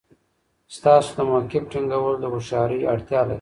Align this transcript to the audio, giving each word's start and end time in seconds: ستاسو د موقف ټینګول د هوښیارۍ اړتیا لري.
ستاسو 0.75 1.09
د 1.17 1.19
موقف 1.29 1.63
ټینګول 1.71 2.15
د 2.19 2.23
هوښیارۍ 2.31 2.81
اړتیا 2.93 3.21
لري. 3.23 3.29